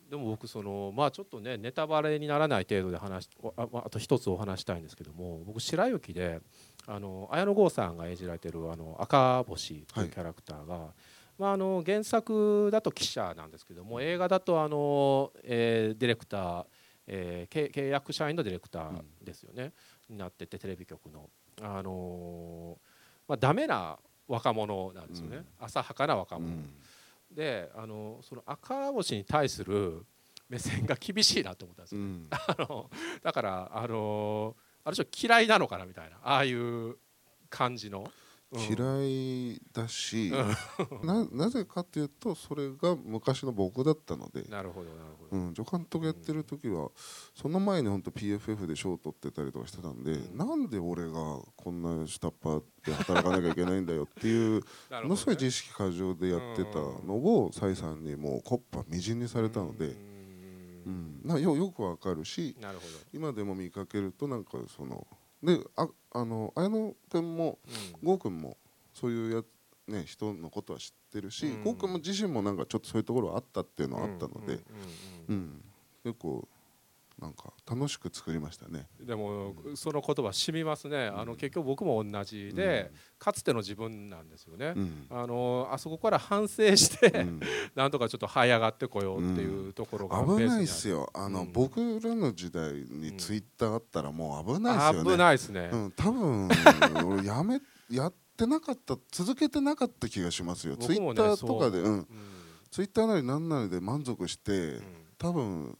[0.08, 6.40] でも僕そのまあちょっとねネタバレにならない程度で話しあああと一つお話したいんですけども僕白雪で
[6.86, 10.94] あの綾野剛さんが演じられてるあの赤星というキャラクターが、
[11.38, 16.64] まあ、あの原作だと記者なんですけども映画だとあの、えーディレクター、
[17.08, 19.72] えー契契約社員のディレクターですよね、
[20.08, 21.28] になっててテレビ局の。
[21.60, 22.88] あのー
[23.26, 26.54] まあ、ダメな若者なんですよね、浅はかな若者。
[27.32, 30.06] であのその赤星に対する
[30.48, 32.90] 目線が厳しいなと思ったんですよ、 あの
[33.22, 36.18] だからあのある種嫌いなのかなみたいな。
[36.22, 36.96] ああいう
[37.50, 40.32] 感じの、うん嫌いだし、
[41.02, 44.42] うななぜかというとそれが昔の僕だったので。
[44.48, 45.42] なるほどなるほど。
[45.42, 46.90] うん、助監督やってる時は、
[47.34, 51.12] その前に本当 PFF で賞を取ってたりとかしてたんで、なんで俺が
[51.56, 54.62] こんな下っ端で働かなきゃいけないんだよっていう
[55.02, 59.88] ものすごい自意識過剰でやってたのを崔さんにもうコッパみじんにされたので、
[60.86, 61.20] うん。
[61.22, 62.88] なよよくわかるしなるほど。
[63.12, 65.06] 今でも見かけるとなんかその
[65.42, 67.58] でああの綾野君も
[68.02, 68.56] 郷君も
[68.92, 69.42] そういうや
[69.88, 71.64] ね、人のことは知ってるし、うん。
[71.64, 74.60] 郷君も自身もなんかちょっとそういうところはあったっていうのはあったので、
[75.28, 75.64] うん。
[76.04, 76.46] 結構
[77.20, 78.86] なんか楽しく作りましたね。
[79.00, 85.06] でも、その言葉染みますね、あの結局僕も同じで、かつての自分なんですよね、うん。
[85.10, 87.26] あのあそこから反省して、
[87.74, 91.10] なんとかちょっと這い上がってこようっていうところが危ないっすよ。
[91.12, 95.10] あの、僕らの時代にツイッターあったらもう危ないっすよね。
[95.10, 95.70] 危ないっすね。
[95.72, 96.48] うん、多分
[97.04, 101.82] 俺やめやってなかった続けてなかった気がしますよ、ツイッターとかで
[102.70, 104.80] ツイッターなりなんなりで満足して、
[105.18, 105.76] 多分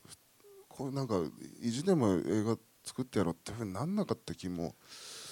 [0.79, 1.17] こうなんか
[1.61, 4.77] 意地でも映画作ってやろうってふうになんなかった気も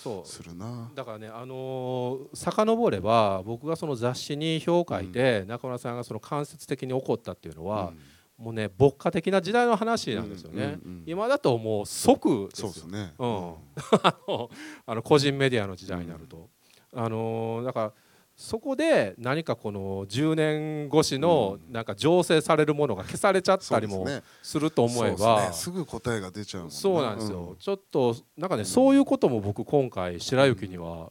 [0.03, 0.29] そう。
[0.29, 0.91] するな。
[0.95, 7.93] だからね、あのー、遡れば僕がその雑誌に評書いて、中村さんがその間接的に起こったっていうのは、
[8.37, 11.03] もうね牧歌的な時代の話なんですよね、うんうんうん。
[11.07, 12.69] 今だともう即ですよ。
[12.73, 13.15] そうですね。
[13.19, 13.55] うん、
[14.03, 14.51] あの
[14.85, 16.51] あの個人メディアの時代になると、
[16.93, 17.93] あのーだから
[18.37, 24.07] そこで何かこの10年越しのなんか醸成されるものが消されちゃったりも
[24.43, 31.11] すると思えばですぐ答えが出ちゃうそうなんですよ、ちょっとなんかね、そういうことも僕今回白雪には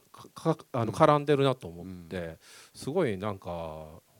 [0.72, 2.38] あの絡んでるなと思って、
[2.72, 3.50] すごいなんか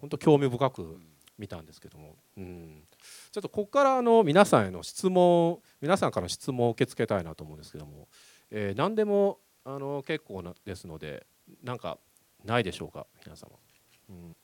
[0.01, 0.99] 本当興味深く
[1.39, 2.83] 見たんですけども、うん、
[3.31, 8.09] ちょっとここからあの皆さんへの質問皆さんからの質問を受け付けたいなと思うんですけども、
[8.51, 11.27] えー何でもあの結構なですので
[11.63, 11.99] なんか
[12.47, 13.53] ないでしょうか皆様、
[14.09, 14.37] うん、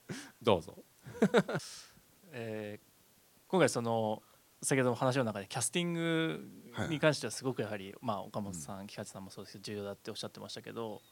[0.42, 0.76] どうぞ。
[2.32, 2.92] えー
[3.48, 4.22] 今回その
[4.62, 6.48] 先ほどの話の中でキャスティング
[6.88, 11.02] に関してはすごくやはり、まあ、岡本さん、木八さんもそうですけど重要だっておっしゃってましたけど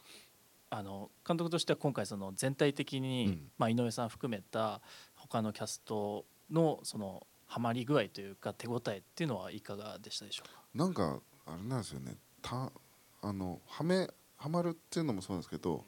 [0.71, 4.81] あの監督としては今回その全体的に、まあ、井上さん含めた
[5.17, 10.63] 他のキャストのそのハマり具合というか手応えっていうのはいかがでしたでしょうか？
[10.73, 12.17] なんかあれなんですよね。
[12.41, 12.73] た
[13.21, 15.85] あのはめはまるっていうのもそうなんですけど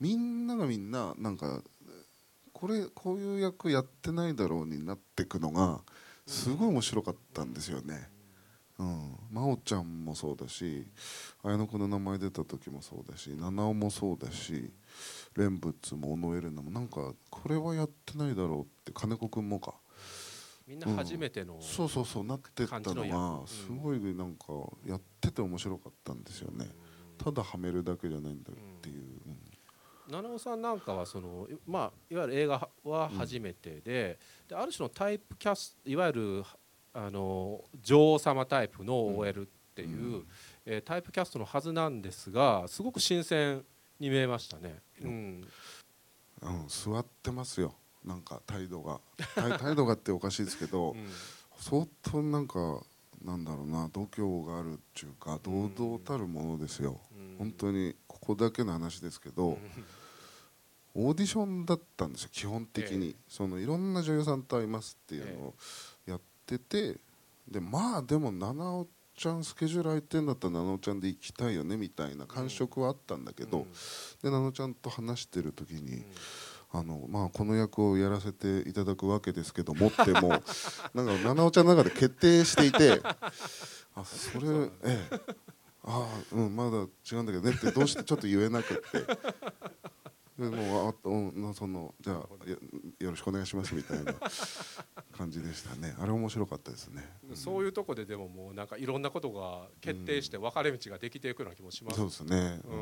[0.00, 1.62] みんながみんななんか
[2.52, 5.80] これこういう役やってないだろうになってくのが
[6.26, 8.08] すごい面白かったんですよね。
[8.78, 10.86] うん、真央ちゃんもそうだし
[11.42, 14.72] 綾野君の名前出た時もそうだし七尾もそうだし
[15.36, 19.74] 蓮仏も小野エレナもなんかこれはやってないだろうって金子君もか。
[20.66, 21.62] みんな初めての、うん。
[21.62, 24.46] そうそうそうなってったのがすごいなんか
[24.86, 26.70] やってて面白かったんですよね、
[27.18, 29.20] ただはめるだけじゃないんだっていう、
[30.10, 34.18] 七尾さんなんかはその、まあ、いわゆる映画は初めてで,、
[34.48, 36.44] である種のタイプキャスいわゆる
[36.92, 40.24] あの女王様タイプの OL っていう、
[40.66, 43.64] えータイプキャストのはずなんですがすごく新鮮
[43.98, 44.80] に見えましたね。
[45.02, 45.44] うん。
[46.42, 47.74] うん、座ってますよ。
[48.04, 49.00] なんか態度が。
[49.34, 50.96] 態態度がっておかしいですけど、
[51.58, 52.82] 相当なんか
[53.22, 57.00] なんだろうな度胸があるっていうか堂々たるものですよ、
[57.38, 59.58] 本当にここだけの話ですけど、
[60.94, 65.54] オーディションだったんですよ基本的に、そのいろんな女優さんと会いますっていうのを
[66.06, 66.96] やってて
[67.48, 73.66] でまあでも七尾ちゃんスケジュール空いてんだったらなのちゃんで行きたいよねみたいな感触はあったんだけど、
[74.22, 76.04] でなのちゃんと話してる時に。
[76.72, 80.28] あのまあ、この役をやらせていただくわけですけどもっても
[80.94, 83.02] なんか七尾ちゃんの中で決定していて
[83.96, 85.20] あそれええ。
[85.82, 89.04] ああうんまだ違うんだけどねってどうしてちょっと言えなくって
[90.40, 92.56] でもうあうんそのじゃあよ
[92.98, 94.14] よろしくお願いしますみたいな
[95.12, 95.94] 感じでしたね。
[96.00, 102.74] あれ面白かったですね、そういうとこででももうなんかいろんなことが決定して分かれ道ができていくような気もします、そうですね、う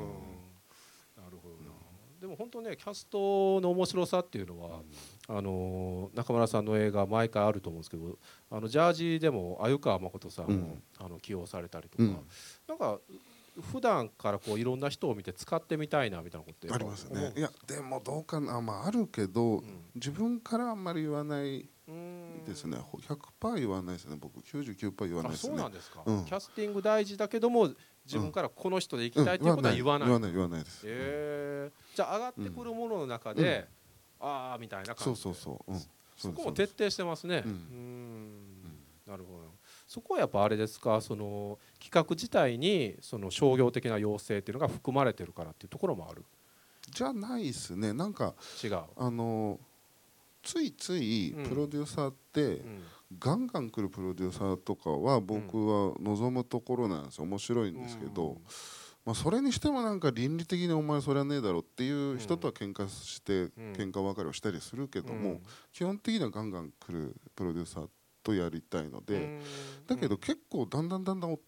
[1.20, 1.72] ん、なるほどな、
[2.20, 4.82] でも本当ねキャストの面白さっていうのは、
[5.26, 8.18] あの中村さんの映画毎回あると思うんですけど
[8.50, 12.04] あのジャージでも鮎川誠さんも、あの起用されたりとか、
[12.68, 13.00] なんか
[13.60, 17.32] 普段からこういろんな人を見て使ってみたいなみたいなことってありますね。
[17.36, 18.60] いやでもどうかな。
[18.60, 19.62] まああるけど、
[19.94, 21.68] 自分からあんまり言わない
[22.46, 22.78] ですね。
[22.78, 24.40] 100%言わないですね僕。
[24.40, 25.50] 99%言わないですね。
[25.50, 27.70] そうなんですか、キャスティング大事だけども
[28.04, 30.82] 自分からこの人で行きたいっていうことは言わない、言わない言わないです。
[30.84, 33.68] えー、じゃあ上がってくるものの中で、
[34.20, 35.80] ああみたいな感じそうそうそう、うん、
[36.16, 37.42] そこも徹底してますね。
[37.44, 38.48] うん。
[39.06, 39.37] なるほど
[39.88, 41.00] そこはやっぱあれですか？
[41.00, 46.24] その企画自体にその商業的な要請っていうのが含まれてるからっていうところもある。
[46.90, 47.94] じゃないですね。
[47.94, 48.80] なんか違う。
[48.96, 49.58] あの
[50.42, 52.82] ついついプロデューサーって、うん、
[53.18, 57.24] ガンガン来るプロデューサーとかは僕は望むところなんですよ。
[57.24, 58.34] 面白いんですけど、うん、
[59.04, 65.40] まあ、それにしてもなんか倫理的にお前それはねえだろっていう人とは喧嘩して喧嘩別れをしたりするけども、
[65.72, 67.88] 基本的にはガンガン来るプロデューサー
[68.22, 69.40] とやりたいので
[69.86, 71.38] だけど結構だんだんだんだん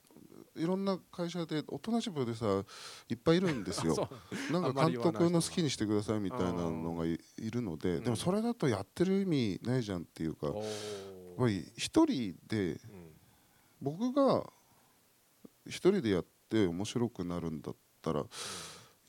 [0.57, 2.65] いろんな会社でおとなしいプロデューサー
[3.09, 4.09] いっぱいいるんですよ。
[4.51, 10.57] なんか監督の好きにしてくださいみたいなのがいるのででもそれだとやってる意味ないじゃんっていうかやっ
[11.39, 12.81] ぱり一人で
[13.81, 14.45] 僕が
[15.67, 18.25] 一人でやって面白くなるんだったら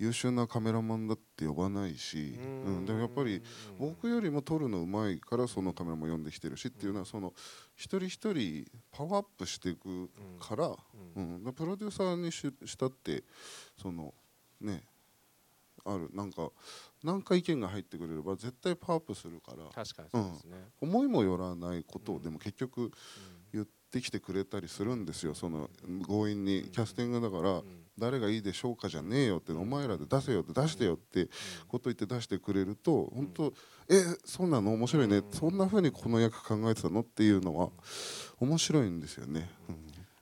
[0.01, 2.35] 優秀なカメラマンだって呼ばないし、
[2.65, 3.43] うん、でもやっぱり
[3.77, 7.33] 僕よりも撮るのうまいからそのカメラも呼んできてるしっていうのはその
[7.75, 10.09] 一人一人パワーアップしていく
[10.39, 10.71] から、
[11.15, 11.53] うん。
[11.53, 13.23] プロデューサーにししたって
[13.79, 14.11] その
[14.59, 14.81] ね
[15.85, 16.09] ある。
[16.13, 16.49] なんか
[17.03, 22.91] 何か意見が入ってくれれば絶対パワーアップするから確かにそうですね、うん、思いもよらないことをでも結局
[23.53, 25.35] 言ってきてくれたりするんですよ。
[25.35, 25.69] その
[26.07, 27.61] 強引にキャスティングだから
[28.01, 31.29] 誰がいいでしょうかじゃねえよってお前らで出せよって出してよって
[31.67, 33.53] こと言って出してくれると本当
[33.87, 37.69] えそうなの面白いねそんな風にこの役考えてたのっていうのは
[38.39, 39.51] 面白いんですよね。
[39.69, 39.75] うん、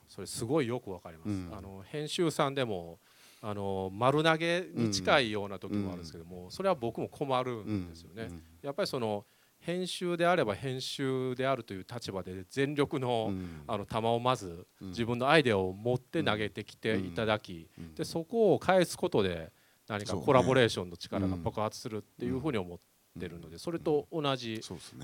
[0.10, 3.00] それすごいよくわかります、あの編集さんでも
[3.42, 8.30] あの丸投げに近いような時もあるんですけども、それは僕も困るんですよね。
[8.62, 9.26] やっぱりその
[9.60, 13.32] 編集であれば編集であるという立場で全力の,、
[13.68, 19.52] あの球をまず自分のアイデアを持って投げてきていただき、でそこを返すことで
[19.88, 22.80] 何かコラボレーションの力が爆発するっていうふうに思っ
[23.20, 24.62] てるのでそれと同じ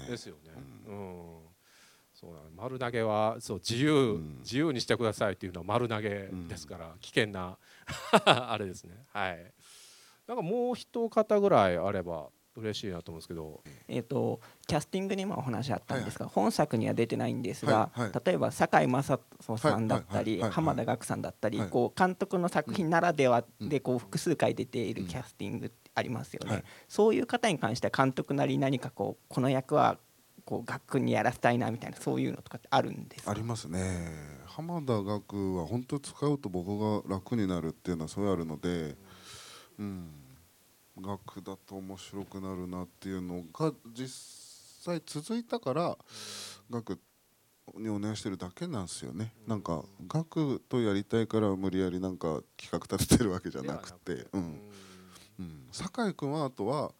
[0.08, 0.52] ですよね。
[0.88, 1.56] うん。
[2.13, 7.58] そう丸投げはそう自由、うん、自由にしてくださいっていうのは丸投げですから、うん、危険な
[8.26, 9.04] あれですね。
[9.12, 9.54] はい。
[10.26, 29.98] なんかもう一方ぐらいあれば嬉しいなと思うんですけど、えーと、キャスティングにもお話あったんですが、はいはい、本作には出てないんですが、はいはい、例えば堺雅人さんだったり、浜田岳さんだったり、こう監督の作品ならではでこう複数回出ているキャスティングありますよね、そういう方に関しては監督なり何かこうこの役は
[30.46, 34.36] こう学にやらせたいなみたいなそういうのとかってあるんですありますね。
[34.46, 38.96] 浜田学は本当使うと僕が楽になるっていうのはそうあるので
[39.80, 40.25] うん
[40.99, 44.10] 学だと面白くなるなっていうのが実
[44.84, 45.97] 際続いたから
[46.69, 46.99] 学
[47.77, 54.27] にお願いしてるだけなんですよね、なんか学とやりたいから無理やりなんか企画立ててるわけじゃなくて。
[54.34, 54.62] うん、
[55.39, 56.91] うん、酒井君はあとは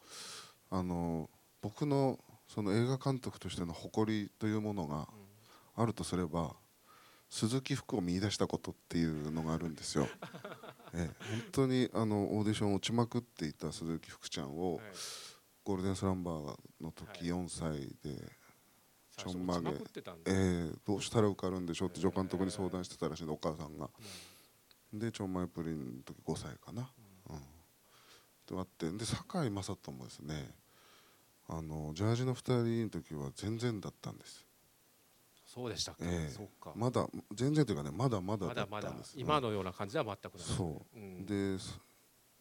[0.72, 1.30] あの
[1.62, 5.08] 僕のその映画監督としての誇りというものが
[5.76, 6.56] あるとすれば
[7.30, 10.08] 鈴木福を見出したことっていうのがあるんですよ。
[10.96, 14.80] ええ、本当にあのオーディション落ちまくっていた鈴木福ちゃんを、
[15.64, 18.22] ゴールデンスランバーの時4歳で
[19.18, 19.74] ちょんまげ、え
[20.28, 23.90] え、どうしたら受かるんでしょうって助監督に相談してたらしいんでお母さんが。
[24.94, 26.90] でちょんまげプリンの時5歳かな。
[27.30, 27.40] うん、
[28.46, 30.54] とあってで堺雅人もですね
[31.48, 34.46] あのジャージの2人の時は全然だったんです。
[35.56, 36.30] そうでしたっけ、え。
[36.30, 36.74] そうか。
[36.76, 38.72] まだ全然というかねまだまだだったんです。
[38.72, 39.06] まだまだ。
[39.16, 41.58] 今のような感じでは全くないそう、うん、で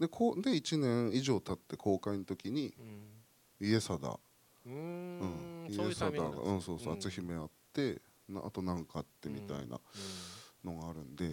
[0.01, 2.75] でこうで1年以上経って公開の時に、
[3.61, 4.19] うん、家貞
[4.67, 5.67] うん。
[5.69, 6.95] 家貞がうんそうそう。
[6.95, 9.79] 篤姫あってなあと何かあってみたいな、
[10.65, 11.31] のがあるんで、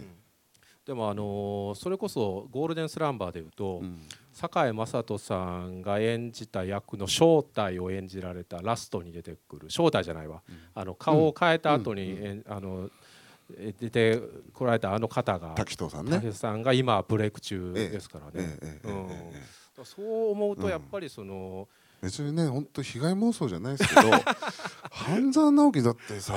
[0.86, 3.82] でもあのそれこそゴールデンスランバーでいうと、
[4.32, 10.42] 堺雅人さんが演じた役の正体を演じられたラストに出てくる正体じゃないわ、
[10.74, 12.90] あの顔を変えた後に、えあの
[13.80, 14.20] 出て
[14.54, 16.12] こられたあの方が滝藤さんね。
[16.12, 18.58] 滝藤さんが今ブレイク中ですからね。
[19.84, 21.68] そう思うとやっぱりその、
[22.02, 24.10] 別にね本当被害妄想じゃないですけど
[24.90, 26.34] 半沢直樹だってさ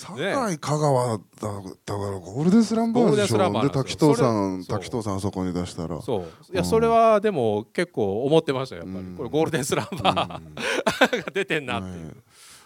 [0.00, 1.50] 堺香川だだか
[1.84, 3.62] らゴールデンスランバーでしょ。
[3.62, 6.00] で滝藤さん滝藤さんあそこに出したら。
[6.00, 6.52] そう。
[6.52, 11.88] いや、それはでも結構思ってましたやっぱり、これゴールデンスランバー、 が出てんなって。
[11.98, 12.16] いう。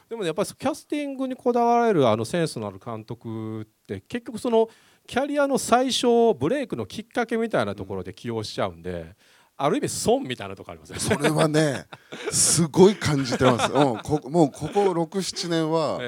[0.09, 4.69] でもやっぱりキャスティングにこだわれるあのセンスのある監督って結局その
[5.07, 9.17] キャリアの最初ブレイクのきっかけみたいなところで起用しちゃうんで。
[9.57, 10.99] ある意味損みたいなとこありますね。
[10.99, 11.87] それはね、
[12.31, 13.73] すごい感じてます。
[13.73, 16.01] うん、こもうここ六七年は、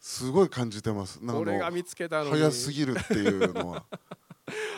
[0.00, 1.18] すごい感じてます。
[1.22, 3.84] なん俺が見つけたの早すぎるっていうのは。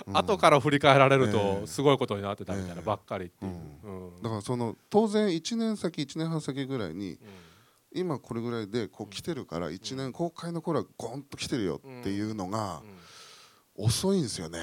[0.07, 3.53] うん、後から振り返られるとすごいことになってたみたいなばっかりっていう。
[4.23, 7.19] だからその当然1年先1年半先ぐらいに、
[7.93, 12.83] 今これぐらいでこう来てるから1年公開の頃はゴンと来てるよっていうのが
[13.77, 14.61] 遅いんですよね。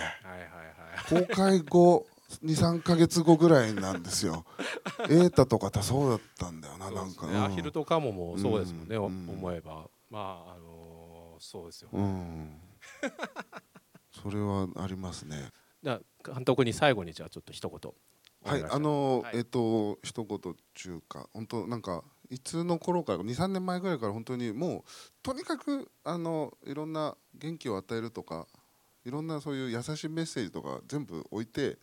[1.07, 2.05] 公開後
[2.43, 4.45] 23か月後ぐらいなんですよ。
[5.07, 7.37] 瑛太とかたそうだったんだよな、なんか、ね。
[7.37, 9.89] アヒルとカモもそうですもんね、思えば。
[10.09, 12.61] まあ、あのそうですよ、ね。
[14.11, 15.51] それはありますね。
[15.83, 17.93] 監督に最後にじゃあちょっと一言。
[18.43, 24.83] はい、あのえっと一言中か本当なんかいつの頃から23年前ぐらいから本当にもう
[25.21, 28.47] とにかくあのいろんな元気を与えるとか
[29.05, 31.77] いろんなそういう優しいメッセージとか全部置いて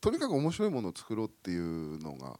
[0.00, 2.38] とにかく面白いものを作ろうっていうのが、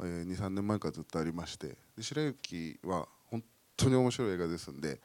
[0.00, 3.42] えー、23年前からずっとありましてで白雪は本
[3.76, 5.00] 当に面白い映画ですんで、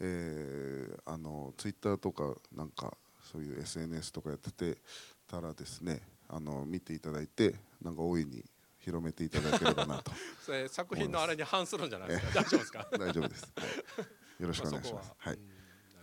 [0.00, 2.96] えー、あのツイッターとかなんか
[3.32, 4.78] そういう SNS とかやってて
[5.28, 8.44] たらですねあの見ていただいてなんか大いに
[8.78, 10.10] 広めていただければなと。
[10.44, 12.40] それ作品のあれに反するんじゃないですか？
[12.40, 12.88] 大丈夫ですか？
[12.98, 13.62] 大丈夫です、は
[14.38, 15.32] い、よろしくお願いします、は。
[15.32, 15.44] い、今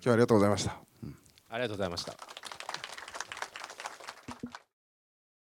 [0.01, 1.17] 日はありがとうございました、うん、
[1.49, 2.46] ありがとうございました